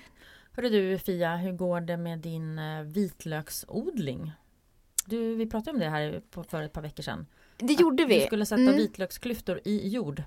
[0.56, 4.32] Hörru du Fia, hur går det med din eh, vitlöksodling?
[5.06, 7.26] Du, vi pratade om det här för ett par veckor sedan.
[7.58, 8.26] Det gjorde Du vi.
[8.26, 8.76] skulle sätta Mm.
[8.76, 10.24] vitlöksklyftor i jord.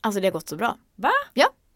[0.00, 0.76] Alltså det har gått så bra.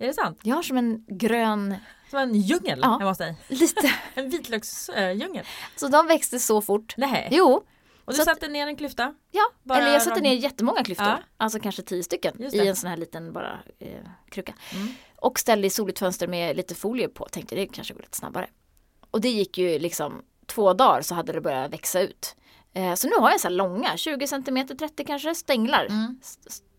[0.01, 0.40] Är det sant?
[0.42, 1.74] Jag har som en grön,
[2.11, 2.98] Som en djungel Ja.
[2.98, 3.37] hemma hos dig.
[3.48, 5.44] lite, En vitlöksdjungel.
[5.77, 6.94] så de växte så fort.
[6.96, 7.29] Nej.
[7.33, 7.64] Jo,
[8.09, 9.14] Och du så att- satte ner en klyfta?
[9.31, 9.42] ja.
[9.62, 11.07] Bara eller jag satte ner jättemånga klyftor.
[11.07, 11.18] Ja.
[11.37, 14.55] Alltså kanske tio stycken i en sån här liten bara eh, kruka.
[14.75, 14.88] Mm.
[15.16, 17.25] Och ställde i soligt fönster med lite folie på.
[17.25, 18.51] Tänkte det kanske går lite snabbare.
[19.11, 22.37] Och det gick ju liksom två dagar så hade det börjat växa ut.
[22.73, 25.85] Eh, så nu har jag så här långa, 20 cm, 30 kanske, stänglar.
[25.87, 26.21] Mm.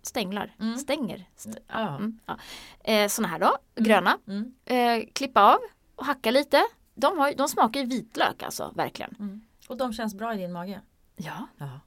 [0.02, 0.78] Stänglar, Mm.
[0.78, 1.30] stänger.
[1.36, 2.38] St- mm, ja.
[2.84, 4.18] eh, såna här då, gröna.
[4.28, 4.54] Mm.
[4.66, 5.60] Eh, klippa av
[5.96, 6.64] och hacka lite.
[6.96, 9.42] De, har, de smakar ju vitlök alltså, verkligen.
[9.68, 10.82] Och de känns bra i din mage?
[11.20, 11.48] Ja.
[11.58, 11.80] Ja.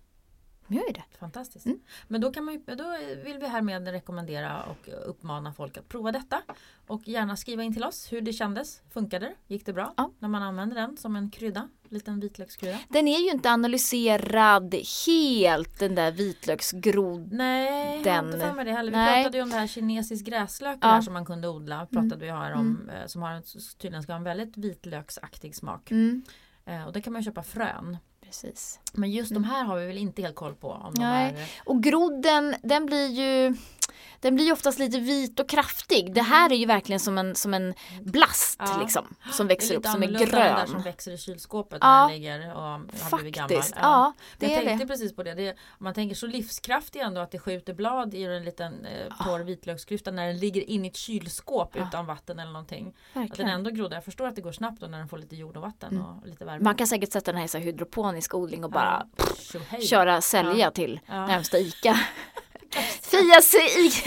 [0.68, 1.04] De gör ju det.
[1.20, 1.66] Fantastiskt.
[1.66, 1.78] Mm.
[2.08, 6.12] Men då, kan man ju, då vill vi härmed rekommendera och uppmana folk att prova
[6.12, 6.42] detta.
[6.86, 8.82] Och gärna skriva in till oss hur det kändes.
[8.90, 9.54] Funkade det?
[9.54, 9.94] Gick det bra?
[9.96, 10.10] Ja.
[10.18, 11.68] När man använder den som en krydda.
[11.88, 12.78] Liten vitlökskrydda.
[12.88, 14.74] Den är ju inte analyserad
[15.06, 17.32] helt den där vitlöksgrod.
[17.32, 18.90] Nej, jag har inte för mig det heller.
[18.92, 19.22] Vi Nej.
[19.22, 20.88] pratade ju om det här kinesisk gräslök Ja.
[20.94, 21.86] där som man kunde odla.
[21.86, 22.18] Pratade Mm.
[22.20, 22.90] vi här om.
[22.90, 23.42] eh, Som har en,
[23.78, 25.90] tydligen ska ha en väldigt vitlöksaktig smak.
[25.90, 26.22] Mm.
[26.64, 27.96] Eh, och det kan man köpa frön.
[28.32, 28.80] Precis.
[28.92, 29.42] Men just Mm.
[29.42, 30.68] de här har vi väl inte helt koll på.
[30.70, 31.28] Om de Nej.
[31.36, 33.54] är, Och grodden den blir ju
[34.20, 36.14] den blir oftast lite vit och kraftig.
[36.14, 38.78] Det här är ju verkligen som en, som en blast Ja.
[38.82, 39.14] liksom.
[39.32, 40.82] Som växer upp som är den där som grön.
[40.82, 41.88] växer i kylskåpet Ja.
[42.06, 43.48] när den ligger och har blivit gammal.
[43.50, 43.74] Faktiskt.
[43.80, 44.88] Ja, Men det jag är tänkte det.
[44.88, 45.34] precis på det.
[45.34, 49.24] det är, man tänker så livskraftig ändå att det skjuter blad i en liten eh,
[49.24, 51.86] torr vitlöksklyfta när den ligger in i ett kylskåp Ja.
[51.88, 52.86] utan vatten eller någonting.
[52.88, 53.50] Att den Verkligen.
[53.50, 53.96] ändå groddar.
[53.96, 56.06] Jag förstår att det går snabbt då när den får lite jord och vatten Mm.
[56.06, 56.64] och lite värme.
[56.64, 59.24] Man kan säkert sätta den här i så hydroponisk odling och bara ja.
[59.38, 59.82] Tjohej.
[59.82, 61.26] köra sälja till Ja.
[61.26, 61.98] närmsta ICA.
[63.02, 63.54] Fias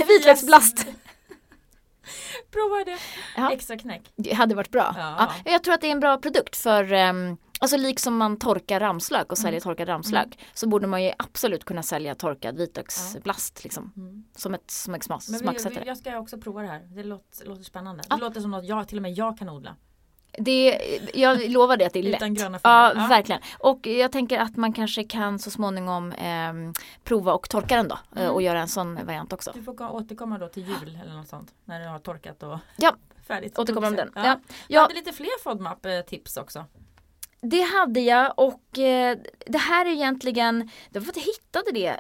[0.08, 0.78] vitlöksblast.
[2.51, 2.97] Prova det.
[3.38, 3.51] Ja.
[3.51, 4.12] Extra knäck.
[4.15, 4.95] Det hade varit bra.
[4.97, 5.15] Ja.
[5.45, 5.51] Ja.
[5.51, 9.32] jag tror att det är en bra produkt för um, Alltså liksom man torkar ramslök
[9.32, 13.91] och säljer torkad ramslök så borde man ju absolut kunna sälja torkad vitlöksblast liksom.
[13.97, 14.23] Mm.
[14.36, 15.84] Som ett, smak, smaksättare.
[15.86, 16.80] jag ska också prova det här.
[16.80, 18.04] Det låter, låter spännande.
[18.10, 18.15] Ja.
[18.15, 19.75] Det låter som något jag, till och med jag kan odla.
[20.38, 20.80] Det,
[21.13, 22.15] jag lovar det att det är lätt.
[22.15, 23.04] Utan gröna Ja, fingrar.
[23.04, 23.08] Ja.
[23.10, 23.41] verkligen.
[23.60, 27.95] Och jag tänker att man kanske kan så småningom ehm, prova och torka den då
[28.15, 28.34] eh, Mm.
[28.34, 29.52] och göra en sån variant också.
[29.56, 31.54] Du får ko- återkomma då till jul eller något sånt.
[31.65, 32.95] När det har torkat och Ja,
[33.28, 33.60] färdigt.
[33.60, 34.12] återkommer om den.
[34.15, 34.21] Ja.
[34.26, 34.30] Ja.
[34.30, 36.65] Jag Ja, hade lite fler FODMAP-tips också.
[37.41, 39.17] det hade jag och eh,
[39.48, 42.00] det här är egentligen, jag har fått hittade det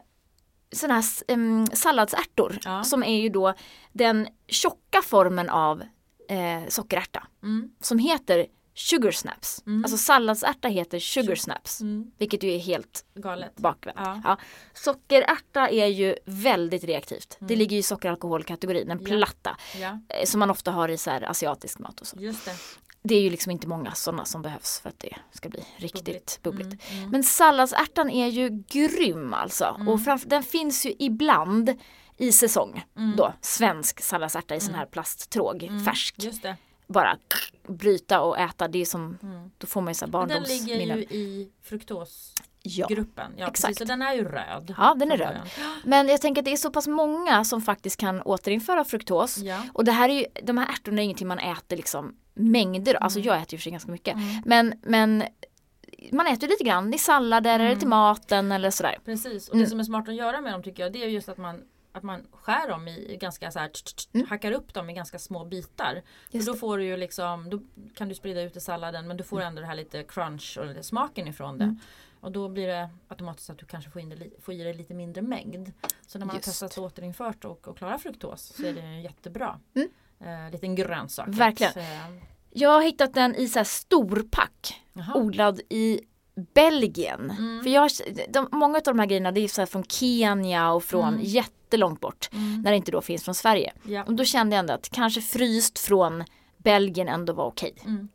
[0.71, 2.83] sådana här um, salladsärtor Ja.
[2.83, 3.53] som är ju då
[3.91, 5.83] den tjocka formen av
[6.29, 7.69] eh, sockerärta Mm.
[7.81, 8.45] som heter
[8.77, 9.63] sugar snaps.
[9.65, 9.83] Mm.
[9.83, 11.81] Alltså salladsärta heter sugar snaps.
[11.81, 12.11] Mm.
[12.17, 13.55] Vilket ju är helt Galet.
[13.55, 13.97] bakvänt.
[13.99, 14.21] Ja.
[14.23, 14.37] Ja.
[14.73, 17.37] Sockerärta är ju väldigt reaktivt.
[17.39, 17.59] Det Mm.
[17.59, 19.05] ligger i sockeralkoholkategorin, en Ja.
[19.05, 19.57] platta.
[19.81, 22.17] ja, eh, Som man ofta har i så här asiatisk mat och så.
[22.19, 22.51] just det.
[23.03, 26.39] Det är ju liksom inte många sådana som behövs för att det ska bli riktigt
[26.43, 26.67] bubbligt.
[26.89, 26.97] Mm.
[26.99, 27.09] Mm.
[27.09, 29.65] Men salladsärtan är ju grym alltså.
[29.75, 29.87] Mm.
[29.87, 31.73] Och framför, den finns ju ibland
[32.17, 32.83] i säsong.
[32.97, 33.15] Mm.
[33.15, 34.79] Då, svensk salladsärta i sån Mm.
[34.79, 35.85] här plasttråg, Mm.
[35.85, 36.15] färsk.
[36.87, 37.17] Bara
[37.67, 39.51] bryta och äta, det är som, Mm.
[39.57, 40.97] då får man ju så här Och Den ligger barndomsminnen.
[40.97, 41.67] ju i Ja.
[41.69, 43.31] fruktosgruppen.
[43.37, 43.61] Ja, exakt.
[43.67, 43.77] precis.
[43.77, 44.75] Så den är ju röd.
[44.77, 45.37] ja, den är röd.
[45.83, 49.37] Men jag tänker att det är så pass många som faktiskt kan återinföra fruktos.
[49.37, 49.61] Ja.
[49.73, 53.19] Och det här är ju, de här ärtorna är ingenting man äter liksom mängder, alltså
[53.19, 54.13] jag äter ju för sig ganska mycket.
[54.13, 54.41] Mm.
[54.45, 55.23] Men, men
[56.11, 57.79] man äter lite grann i sallader eller Mm.
[57.79, 58.97] till maten eller sådär.
[59.05, 59.47] Precis.
[59.49, 59.63] Och Mm.
[59.63, 61.61] det som är smart att göra med dem tycker jag det är just att man
[61.97, 64.27] att man skär dem i ganska så här, tsch, tsch, Mm.
[64.27, 66.01] hackar upp dem i ganska små bitar.
[66.31, 67.59] Just För då får du ju liksom, då
[67.95, 70.65] kan du sprida ut i salladen men du får ändå det här lite crunch och
[70.65, 71.63] lite smaken ifrån det.
[71.63, 71.79] Mm.
[72.19, 74.93] Och då blir det automatiskt att du kanske får, in det, får i dig lite
[74.93, 75.71] mindre mängd.
[76.07, 76.45] Så när man Just.
[76.47, 79.59] har testat och återinfört och, och klarar fruktos så är det jättebra.
[79.75, 79.89] Mm.
[80.45, 81.27] Eh, liten grönsak.
[81.27, 81.69] Verkligen.
[81.71, 84.81] Att, eh, Jag har hittat den i så här storpack,
[85.15, 86.01] odlad i
[86.53, 87.31] Belgien.
[87.37, 87.63] Mm.
[87.63, 87.89] För jag,
[88.29, 91.21] de, många av de här grejerna det är så här från Kenya och från Mm.
[91.23, 92.29] jättelångt bort.
[92.33, 92.61] Mm.
[92.61, 93.73] När det inte då finns från Sverige.
[93.83, 94.03] Ja.
[94.03, 96.23] Och då kände jag ändå att kanske fryst från
[96.57, 97.75] Belgien ändå var okej.
[97.85, 98.09] Mm.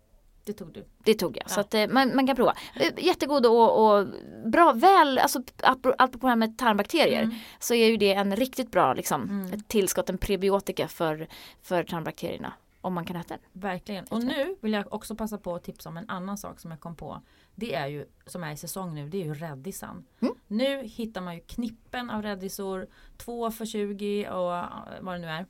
[0.44, 0.85] Det tog du.
[1.04, 1.44] Det tog jag.
[1.44, 1.48] Ja.
[1.48, 2.54] Så att eh, man, man kan prova.
[2.74, 4.06] Eh, Jättegod och, och
[4.46, 7.22] bra, väl, alltså apro- apropå det här med tarmbakterier.
[7.22, 7.35] Mm.
[7.59, 9.61] Så är ju det en riktigt bra liksom, Mm.
[9.62, 11.28] tillskott, en prebiotika för,
[11.62, 12.52] för tarmbakterierna.
[12.80, 13.62] Om man kan äta den.
[13.62, 14.04] Verkligen.
[14.04, 16.80] Och nu vill jag också passa på att tipsa om en annan sak som jag
[16.80, 17.20] kom på.
[17.54, 20.04] Det är ju, som är i säsong nu, det är ju räddisan.
[20.20, 20.34] Mm.
[20.46, 22.86] Nu hittar man ju knippen av räddisor,
[23.16, 24.64] två för 20 och
[25.00, 25.46] vad det nu är.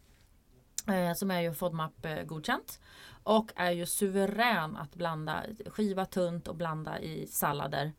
[1.08, 2.80] Eh, som är ju FODMAP eh, godkänt.
[3.22, 7.92] Och är ju suverän att blanda, skiva tunt och blanda i sallader.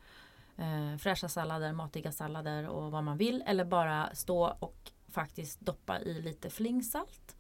[0.57, 3.43] Eh, fräscha sallader, matiga sallader och vad man vill.
[3.47, 7.35] Eller bara stå och faktiskt doppa i lite flingsalt.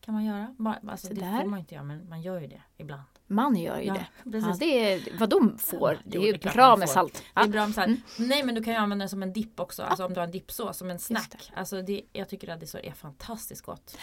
[0.00, 0.54] Kan man göra.
[0.58, 3.02] Bara- Alltså, Så det får man inte göra men man gör ju det ibland.
[3.34, 4.30] Man gör ju Ja, det.
[4.30, 4.48] precis.
[4.48, 5.92] Ja, det är vad de får.
[5.92, 7.22] Ja, det är ju det är bra med salt.
[7.34, 8.00] Det är bra med här, Mm.
[8.18, 9.82] Nej men du kan ju använda det som en dipp också.
[9.82, 11.52] Alltså om du har en dippsås som en snack.
[11.56, 13.96] Alltså det, jag tycker rädisor är fantastiskt gott.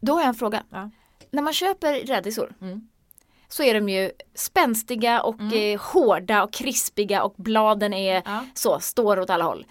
[0.00, 0.62] Då har jag en fråga.
[1.30, 2.88] När man köper rädisor Mm.
[3.48, 5.74] så är de ju spänstiga och Mm.
[5.74, 8.22] eh, hårda och krispiga och bladen är
[8.54, 9.66] så, står åt alla håll.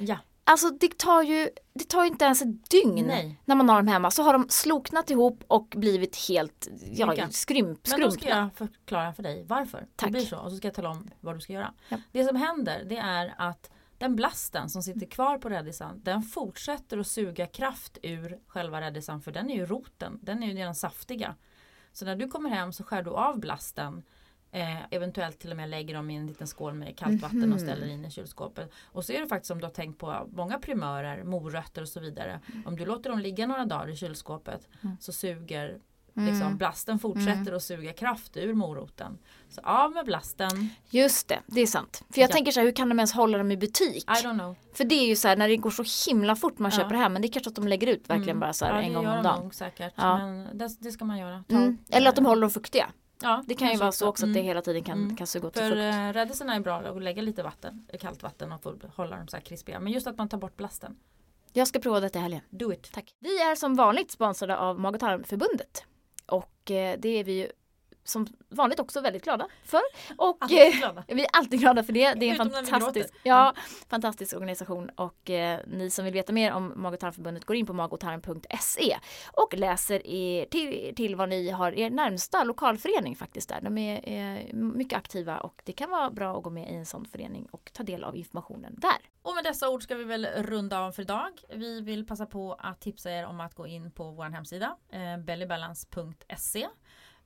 [0.45, 3.39] Alltså det tar ju, det tar ju inte ens ett dygn Nej.
[3.45, 4.11] när man har dem hemma.
[4.11, 9.13] Så har de sloknat ihop och blivit helt ja, skrymp, Men då ska jag förklara
[9.13, 10.07] för dig varför Tack.
[10.07, 10.37] det blir så.
[10.37, 11.73] Och så ska jag tala om vad du ska göra.
[11.89, 11.97] Ja.
[12.11, 16.97] Det som händer det är att den blasten som sitter kvar på rädisan den fortsätter
[16.97, 20.19] att suga kraft ur själva rädisan för den är ju roten.
[20.21, 21.35] Den är ju den saftiga.
[21.93, 24.03] Så när du kommer hem så skär du av blasten
[24.55, 27.53] Eh, eventuellt till och med lägger dem i en liten skål med kallt vatten Mhm.
[27.53, 28.71] och ställer in i kylskåpet.
[28.85, 31.99] Och så är det faktiskt om du har tänkt på många primörer, morötter och så
[31.99, 32.39] vidare.
[32.65, 34.97] Om du låter dem ligga några dagar i kylskåpet Mm.
[34.99, 35.77] så suger
[36.15, 36.33] Mm.
[36.33, 37.55] liksom, blasten fortsätter Mm.
[37.55, 39.17] att suga kraft ur moroten.
[39.49, 40.69] Så av med blasten.
[40.89, 42.03] Just det, det är sant.
[42.09, 42.33] För jag Ja.
[42.33, 44.03] tänker så här, hur kan de ens hålla dem i butik?
[44.03, 44.55] I don't know.
[44.73, 46.77] För det är ju så här när det går så himla fort man Ja.
[46.77, 48.39] köper det här men det är kanske att de lägger ut verkligen Mm.
[48.39, 49.43] bara så här ja, en det gång gör om de dagen.
[49.43, 49.93] nog säkert.
[49.95, 50.17] Ja.
[50.17, 51.43] Men det, det ska man göra.
[51.49, 51.77] Mm.
[51.89, 52.89] Eller att de håller dem fuktiga.
[53.23, 54.47] Ja, Det kan ju vara så också att det Mm.
[54.47, 55.15] hela tiden kan, Mm.
[55.15, 55.79] kan suga åt För fukt.
[55.79, 59.37] eh, rädissorna är bra att lägga lite vatten, kallt vatten och få hålla dem så
[59.37, 59.79] här krispiga.
[59.79, 60.95] Men just att man tar bort blasten.
[61.53, 62.41] Jag ska prova detta i helgen.
[62.49, 62.91] Do it.
[62.93, 63.15] Tack.
[63.19, 65.83] Vi är som vanligt sponsrade av Mag och tarmförbundet.
[66.25, 67.47] Och eh, det är vi ju
[68.03, 69.81] som vanligt också väldigt glada för.
[70.17, 71.03] Och Alltid eh, glada.
[71.07, 72.13] vi är alltid glada för det.
[72.13, 72.99] Det är en Utom fantastisk, gråter.
[72.99, 73.11] Mm.
[73.23, 73.53] ja,
[73.89, 74.89] fantastisk organisation.
[74.89, 78.97] Och eh, ni som vill veta mer om Mag och tarmförbundet går in på magotarm.se
[79.33, 83.61] och läser er till, till vad ni har er närmsta lokalförening faktiskt där.
[83.61, 86.85] De är eh, mycket aktiva och det kan vara bra att gå med i en
[86.85, 89.09] sån förening och ta del av informationen där.
[89.21, 91.31] Och med dessa ord ska vi väl runda av för idag.
[91.53, 95.17] Vi vill passa på att tipsa er om att gå in på vår hemsida eh,
[95.17, 96.67] bellybalance.se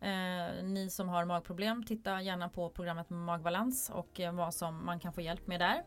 [0.01, 4.99] Eh, ni som har magproblem, titta gärna på programmet Magbalans och eh, vad som man
[4.99, 5.83] kan få hjälp med där.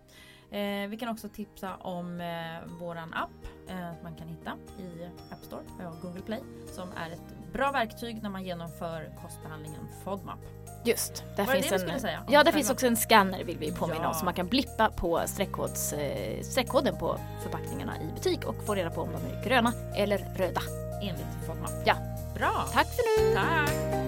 [0.52, 3.30] Eh, vi kan också tipsa om eh, våran app
[3.68, 6.40] eh, som man kan hitta i App Store och Google Play
[6.72, 10.38] som är ett bra verktyg när man genomför kostbehandlingen FODMAP.
[10.84, 12.24] Just, där Var finns det en, säga?
[12.28, 14.08] Ja, där finns också en scanner vill vi påminna Ja.
[14.08, 18.74] om så man kan blippa på streckkods, eh, streckkoden på förpackningarna i butik och få
[18.74, 20.60] reda på om de är gröna eller röda.
[21.02, 21.70] Enligt FODMAP.
[21.84, 21.94] Ja.
[22.34, 22.64] Bra!
[22.72, 23.34] Tack för nu!
[23.34, 23.99] Tack!